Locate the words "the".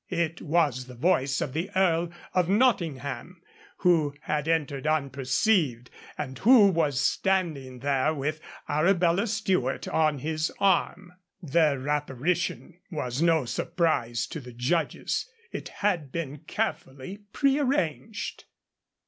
0.87-0.95, 1.53-1.69, 14.39-14.53